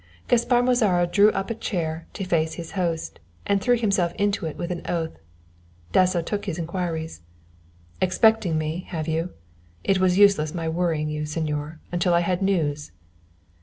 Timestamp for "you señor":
11.11-11.77